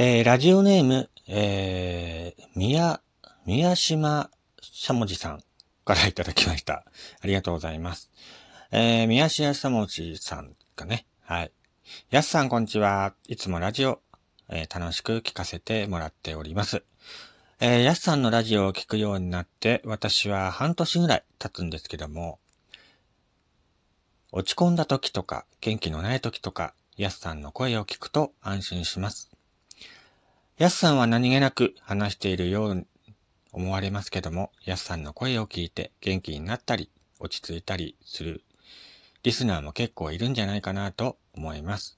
[0.00, 3.00] えー、ラジオネーム、えー、宮、
[3.46, 5.42] 宮島しゃもじさん
[5.84, 6.84] からいただきました。
[7.20, 8.08] ありがとうございます。
[8.70, 11.52] えー、宮島しゃもじさんがね、はい。
[12.12, 13.12] やすさんこんにちは。
[13.26, 14.00] いつもラジオ、
[14.48, 16.84] えー、楽しく聞かせてもらっております。
[17.58, 22.38] えー、やすさんのラジオを聞くようになって、私は半年ぐらい経つんですけども、
[24.30, 29.28] 落ち込んだ時とか、元気のない時とか、やすさんの声を聞くと安心します。
[30.58, 32.84] やすさんは何気なく話しているように
[33.52, 36.90] 思われますけども、やすさんの声を聞いて元気になったり、
[37.20, 38.42] 落ち着いたりする
[39.22, 41.96] リスナーも結構いるんじゃないかなと思います。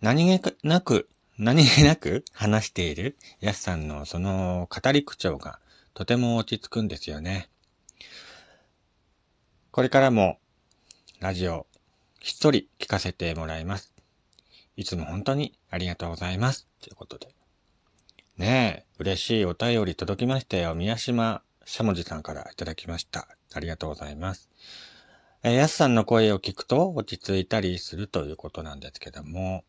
[0.00, 5.58] 何気なく、何気なく話しているやすさんのその語り口調が
[5.92, 7.50] とても落ち着くんですよね。
[9.72, 10.38] これからも
[11.20, 11.66] ラジオ
[12.18, 13.95] ひっそり聞かせてもらいます。
[14.76, 16.68] いつも本当にありがとうございます。
[16.82, 17.34] ということで。
[18.36, 20.74] ねえ、嬉しいお便り届きましたよ。
[20.74, 23.26] 宮島しゃもじさんからいただきました。
[23.54, 24.50] ありがとうございます。
[25.42, 29.64] えー、やすさんの声を聞くと落ち着いたりするということなんですけども、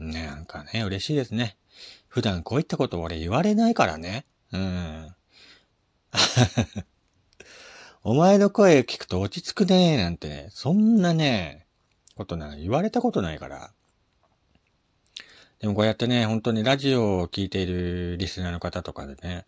[0.00, 1.56] ね、なんかね、嬉しいですね。
[2.08, 4.26] 普段こういったこと俺言われないからね。
[4.52, 5.14] うん。
[8.02, 11.66] お前の声を聞くと落ち着くねーなんて、そんなね、
[12.16, 13.72] ことな言われたことないから。
[15.60, 19.44] でもこうやってね、本当にラジオを聴いているリスナーの方とかでね、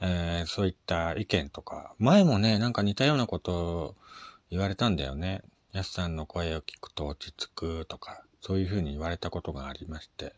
[0.00, 3.94] えー、そういった意見とか、前もね、なんか似たようなことを
[4.50, 5.42] 言われたんだよね。
[5.72, 10.34] やすさんの声を聞くと落ち着くとか、そういうふうに言われたことがありまして。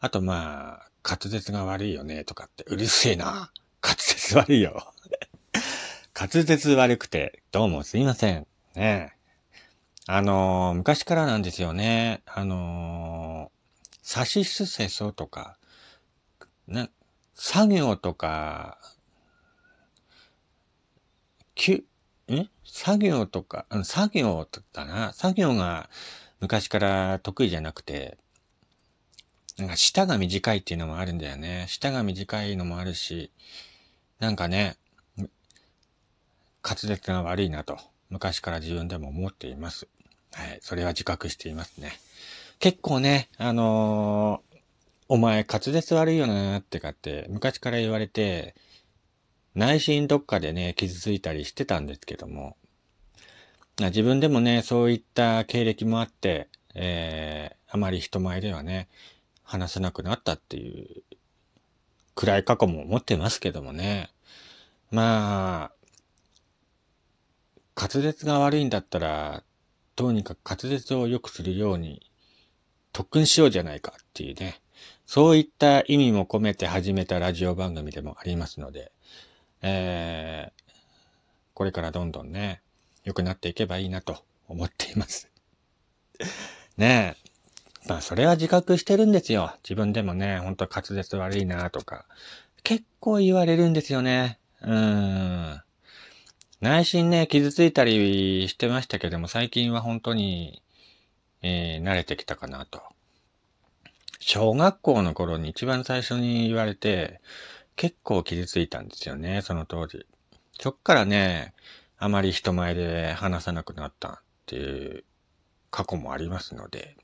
[0.00, 3.52] あとまあ、滑舌が悪いよねとかって、うるせえな。
[3.80, 4.92] 滑舌悪いよ。
[6.18, 8.46] 滑舌悪くて、どうもすいません。
[8.74, 9.14] ね
[10.06, 12.22] あのー、昔からなんですよね。
[12.26, 13.52] あの、
[14.04, 15.56] さしすせそとか、
[16.68, 16.90] ね、
[17.34, 18.78] 作業とか、
[21.54, 21.84] きゅ、
[22.30, 25.14] ん作業とか、作業だな。
[25.14, 25.88] 作業が
[26.38, 28.18] 昔から得意じゃなくて、
[29.56, 31.64] なんか舌が短いっていうのもあるんだよね。
[31.68, 33.32] 舌が短いのもあるし、
[34.18, 34.76] なんかね、
[35.16, 37.78] 滑舌が悪いなと、
[38.10, 39.88] 昔から自分でも思っています。
[40.34, 41.98] はい、それは自覚していますね。
[42.58, 44.56] 結構ね、あのー、
[45.08, 48.54] お前滑舌悪いよなってかって昔から言われて、
[49.54, 52.56] 内心どっかでね、傷ついたりしてたんですけども、
[53.78, 58.88] 自分でもね、そういった経歴もあって、えー、あまり人前ではね、
[59.42, 61.02] 話せなくなったっていう
[62.14, 64.10] 暗い過去も思ってますけどもね。
[64.90, 65.72] まあ、
[67.76, 69.42] 滑舌が悪いんだったら、
[69.96, 72.10] どうにか滑舌を良くするように
[72.94, 74.60] 特訓しようじゃないかっていうね。
[75.04, 78.92] そういった意味も込めて始めたラジオ番組でもありますので、
[79.60, 80.62] えー、
[81.52, 82.62] これからどんどんね、
[83.02, 85.28] 良くなっていけばいいなと思っています。
[86.78, 87.88] ねえ。
[87.88, 89.54] まあ、それは自覚してるんですよ。
[89.64, 92.06] 自分でもね、ほんと滑舌悪いなとか。
[92.62, 94.38] 結構言われるんですよね。
[94.62, 95.62] うーん。
[96.60, 100.62] 内心ね、傷ついたりしてましたけども、最近は本当に、
[101.46, 102.82] えー、慣れてきたかなと。
[104.18, 107.20] 小学校の頃に一番最初に言われて、
[107.76, 110.06] 結構傷ついたんですよね、その当時。
[110.58, 111.52] そっからね、
[111.98, 115.04] あまり人前で話さなくなったっていう
[115.70, 116.96] 過去もありますので、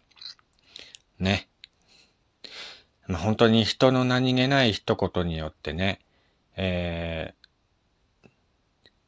[1.19, 1.47] ね。
[3.09, 6.00] まあ、本当に人の何気ない一言によってね、
[6.56, 8.29] えー、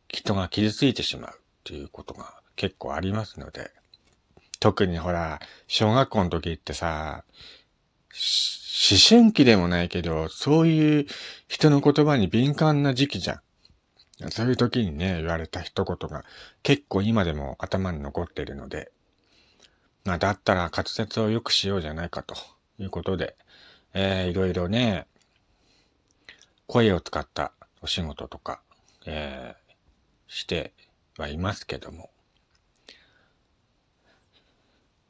[0.09, 3.71] 人が傷ついてしまうっていうことが結構ありますので、
[4.62, 7.24] 特にほら、小学校の時ってさ、
[8.12, 11.06] 思春期でもないけど、そういう
[11.48, 13.40] 人の言葉に敏感な時期じゃ
[14.24, 14.30] ん。
[14.30, 16.24] そういう時にね、言われた一言が
[16.62, 18.92] 結構今でも頭に残ってるので、
[20.04, 22.36] まあ、だったら滑舌を良くしようじゃないかと。
[22.78, 23.36] いうことで、
[23.94, 25.06] えー、いろいろね、
[26.66, 28.62] 声を使ったお仕事とか、
[29.06, 29.72] えー、
[30.28, 30.72] して
[31.18, 32.10] はいますけども、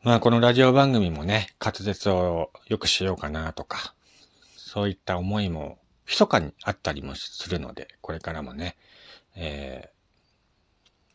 [0.02, 3.94] まあこのラジオ番組もね、滑舌を良くしようかなとか、
[4.56, 5.78] そういった思いも
[6.08, 8.76] 密かにあったりもするので、これからもね、
[9.36, 9.90] え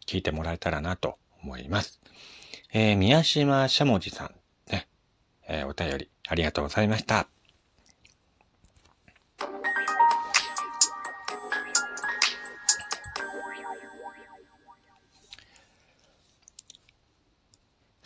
[0.06, 2.00] ー、聞いてもらえたらなと思います。
[2.72, 4.36] えー、宮島しゃもじさん、
[4.72, 4.88] ね、
[5.50, 7.28] えー、お便りありがとうございました。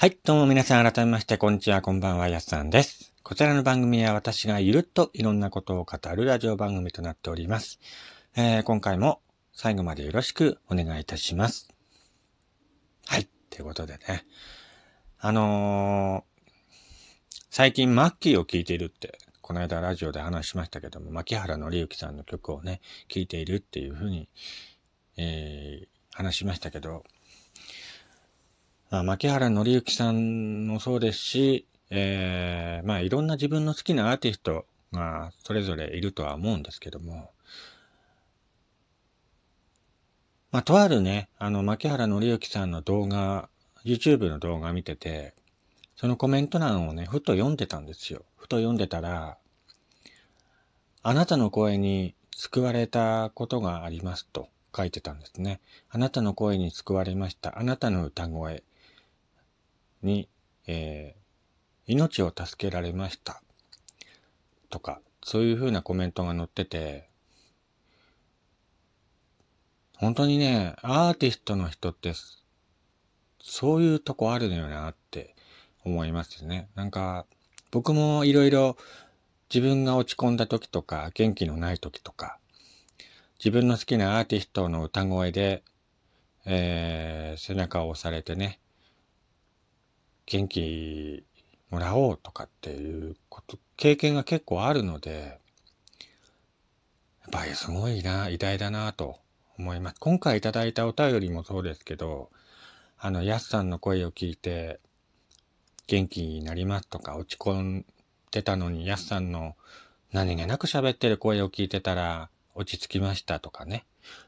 [0.02, 3.14] はい、どうも皆さん改めまして、こんにちは、こんばんは、やすさんです。
[3.22, 7.80] こちらの番組は私がゆるっといろんなことを語るラジオ番組となっております。
[8.36, 9.22] えー、今回も
[9.54, 11.70] 最後までよろしくお願いいたします。
[13.06, 13.30] はい。
[13.52, 14.26] ということでね。
[15.20, 24.30] あのー、最近マッキーを聴いているって、この間ラジオで話しましたけども、牧原紀之さんの曲をね、聴いているっていうふうに、
[25.18, 27.04] えー、話しましたけど、
[28.92, 37.32] あ、牧原紀之さんもそうですし、えー、まあいろんな自分の好きなアーティストがそれぞれいるとは思うんですけども、
[40.52, 43.48] まあとあるね、あの、牧原紀之さんの動画、
[43.86, 45.34] YouTube の動画見てて、
[45.96, 48.26] そのコメント欄をね、ふと読んでたんですよ。
[48.36, 49.38] ふと読んでたら、
[51.02, 55.62] あなたの声に救われたことがありますと書いてたんですね。
[55.90, 57.58] あなたの声に救われました。
[57.58, 58.64] あなたの歌声
[60.04, 60.30] に、
[60.68, 63.42] えー、命を助けられました。
[64.70, 67.10] とか、そういうふうなコメントが載ってて、
[69.98, 72.14] 本当にね、アーティストの人って、
[73.40, 75.36] そういうとこあるのよなって
[75.84, 76.70] 思いますね。
[76.76, 77.26] なんか、
[77.70, 78.78] 僕もいろいろ
[79.54, 82.40] 自分が落ち込んだ時とか、元気のない時とか、
[83.38, 85.64] 自分の好きなアーティストの歌声で、
[86.46, 88.60] えー、背中を押されてね、
[90.32, 91.26] 元気
[91.70, 95.40] もらおうとかっていうこと、経験が結構あるので、
[97.24, 99.20] やっぱりすごいな、偉大だなと
[99.60, 99.98] 思います。
[100.00, 102.30] 今回いただいたお便りもそうですけど、
[102.98, 104.80] あの、やすさんの声を聞いて、
[105.88, 107.86] 元気になりますとか、落ち込ん
[108.32, 109.58] でたのに、やすさんの
[110.14, 113.84] 何気なく喋ってる声を聞いてたら、落ち着きましたとかね。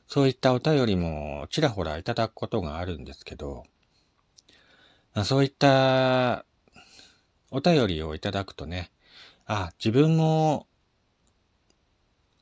[0.09, 3.63] そういったお便りもちらほらいただくことがあるんですけど、
[5.23, 6.45] そういった
[7.51, 8.91] お便りをいただくとね、
[9.45, 10.65] あ、自分も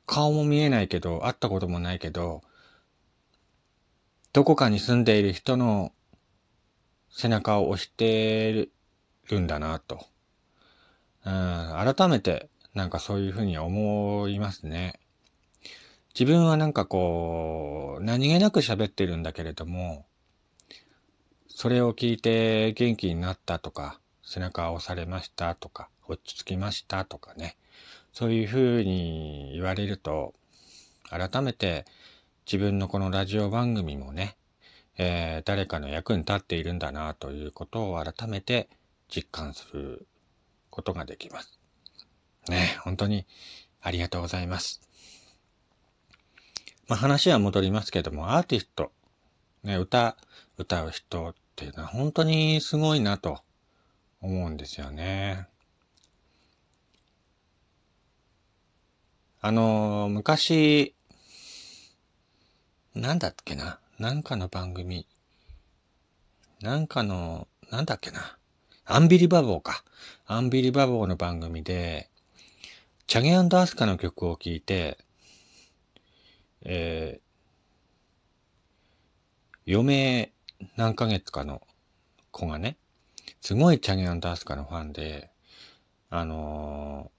[0.06, 2.42] 顔も見えないけど、会ったこともないけど、
[4.32, 5.92] どこかに住んでいる人の
[7.10, 8.68] 背中を押して
[9.28, 10.06] るんだなと。
[11.24, 14.98] うん、改めてなんかそういうふうに思いますね。
[16.18, 20.06] 自分はなんかこう、何気なく喋ってるんだけれども、
[21.54, 27.56] それを聞いて元気になったとか、背中を押されましたとか、落ち着きましたとかね。
[28.12, 30.34] そういうふうに言われると、
[31.08, 31.84] 改めて
[32.46, 34.36] 自分のこのラジオ番組もね、
[34.96, 38.68] えー、誰かの役に立っているんだなということを改めて
[39.08, 40.06] 実感する
[40.70, 41.58] ことができます。
[42.48, 43.26] ね、本当に
[43.80, 44.80] ありがとうございます。
[46.88, 48.90] まあ、話は戻りますけども、アーティスト、
[49.62, 50.16] ね、歌、
[50.58, 53.40] 歌う人っていうのは本当にすごいなと
[54.22, 55.46] 思うんですよね。
[59.40, 60.94] あの、昔、
[62.94, 63.78] なんだっけな？
[63.98, 65.06] なんかの番組。
[66.60, 68.38] なんかの、なんだっけな？
[68.84, 69.84] アンビリバボーか。
[70.26, 72.08] アンビリバボーの番組で、
[73.06, 74.96] チャゲアスカの曲を聴いて、
[76.62, 80.32] えー、余命
[80.76, 81.62] 何ヶ月かの
[82.30, 82.76] 子がね、
[83.40, 85.30] すごいチャゲアスカのファンで、
[86.10, 87.10] あの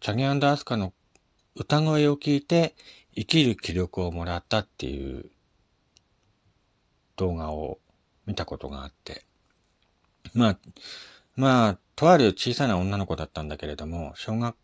[0.00, 0.92] ー、チャゲアスカの
[1.54, 2.74] 歌声を聞いて
[3.14, 5.30] 生きる気力をもらったっていう
[7.16, 7.78] 動画を
[8.26, 9.24] 見たことがあって。
[10.34, 10.58] まあ、
[11.36, 14.56] まあ、とある小さな女の子だったんだけれども、小学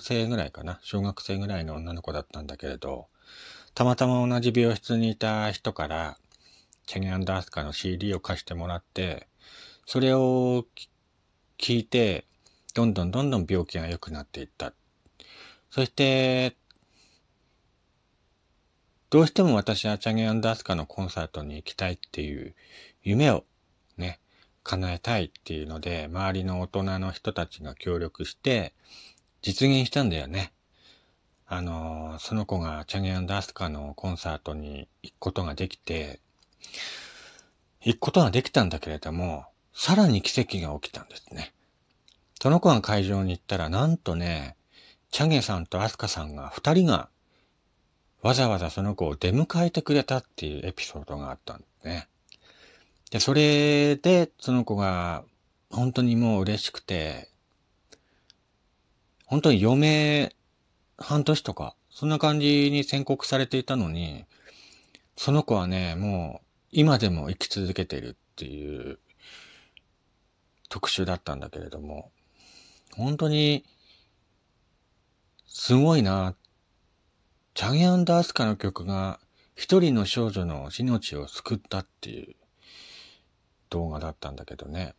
[0.00, 0.78] 生ぐらいかな。
[0.82, 3.08] 小学生ぐらいの女の子だったんだけれど、
[3.74, 6.18] たまたま同じ病室にいた人から、
[6.86, 9.28] チェゲアンダースカの CD を貸してもらって、
[9.86, 10.66] それを
[11.58, 12.26] 聞いて、
[12.74, 14.72] どんどんどんどん病気が良くなっていった。
[15.70, 16.56] そして、
[19.10, 22.54] どうしても私はチャゲアンダースカのコンサートに行きたいっていう
[23.02, 23.44] 夢を
[23.96, 24.18] ね、
[24.64, 28.72] 叶えたいっていうので、周りの大人の人たちが協力して、
[29.42, 30.52] 実現したんだよね。
[31.46, 36.18] あの、その子がチャゲアンダースカのコンサートに行くことができて、
[37.80, 41.52] 行くことができたんだけれども、さらに奇跡が起きたんですね。
[42.40, 44.56] その子が会場に行ったら、なんとね、
[45.10, 47.08] チャゲさんとアスカさんが二人が
[48.24, 52.08] わざわざその子を出迎えてくれたっていうエピソードがあったんですね。
[53.10, 55.24] で、それで、その子が、
[55.70, 57.28] 本当にもう嬉しくて、
[59.26, 60.34] 本当に余命
[60.96, 64.24] 半年とか、そんな感じに宣告されていたのに、
[65.16, 68.98] その子はね、もう今でも生き続けてるっていう
[70.68, 72.10] 特集だったんだけれども、
[72.96, 73.64] 本当に
[75.46, 76.34] すごいな。
[77.54, 79.20] チャゲアンダースカの曲が
[79.54, 82.34] 一人の少女の命を救ったっていう
[83.70, 84.96] 動画だったんだけどね。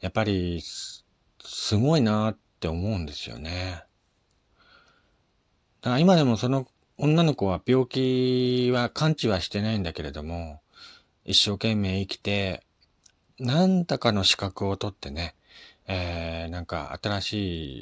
[0.00, 3.84] やっぱり、すごいなって思うんですよね。
[5.80, 10.60] だから今でもその女の子は病気は完治はしてないんだけれども、
[11.24, 12.64] 一生懸命生きて、
[13.38, 15.34] なんだかの資格を取ってね、
[15.86, 17.34] えー、なんか新し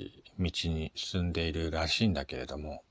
[0.06, 2.82] い道に進んでいるらしいんだけれども、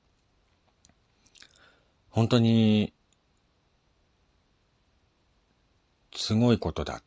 [2.11, 2.93] 本当に、
[6.13, 7.01] すごいことだ、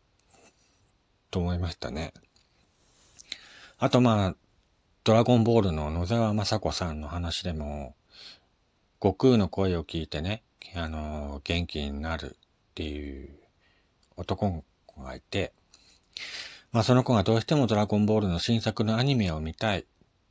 [1.30, 2.14] と思いましたね。
[3.78, 4.36] あとまあ、
[5.04, 7.94] ドラゴンボールの野沢雅子さんの話でも、
[9.04, 10.42] 悟空の声を聞いてね、
[10.74, 13.28] あの、元気になるっていう
[14.16, 15.52] 男の子がいて、
[16.72, 19.84] まあその子がどうしてもドラゴンボールの新作のアニメを見たい。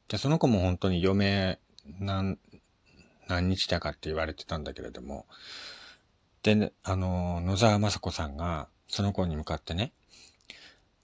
[0.08, 1.60] で、その子も本当に余命
[2.00, 2.40] 何、
[3.28, 5.28] 何日だかって言われてたんだけれども、
[6.42, 9.94] で、あの、野沢雅子さんがその子に向かってね、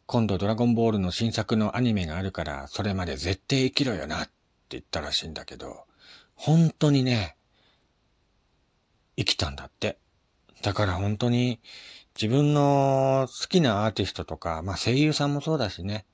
[0.07, 4.31] 今度ドラゴンボールの新作のアニメがあるから、それまで絶対生きろよなって
[4.69, 5.83] 言ったらしいんだけど、
[6.33, 7.35] 本当にね、
[9.19, 9.97] 生きたんだって。
[10.61, 11.59] だから本当に
[12.15, 16.05] 自分の好きなアーティストとか、まあ声優さんもそうだしね、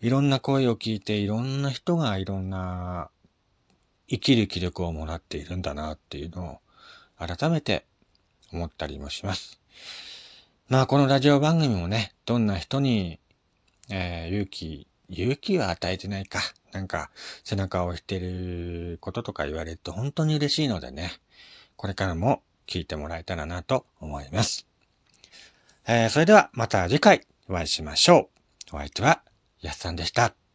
[0.00, 3.10] いろんな声を聞いていろんな人がいろんな
[4.08, 6.60] 生きる気力をもらっているんだなっていうの
[7.20, 7.84] を改めて
[8.52, 9.60] 思ったりもします。
[10.68, 13.20] まあこのラジオ番組もね、どんな人に、
[13.90, 16.40] えー、勇気、勇気は与えてないか。
[16.72, 17.10] なんか
[17.44, 21.12] 背中を押してることとか言われると本当に嬉しいのでね。
[21.76, 24.66] これからも聞いてもらえたらなと思います。
[25.86, 28.30] えー、それではまた次回お会いしましょ
[28.72, 28.76] う。
[28.76, 29.22] お相手は
[29.60, 30.45] やっさんでした。